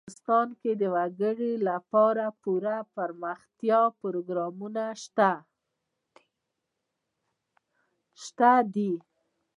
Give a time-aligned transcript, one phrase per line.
[0.03, 4.83] افغانستان کې د وګړي لپاره پوره دپرمختیا پروګرامونه
[8.23, 8.93] شته دي.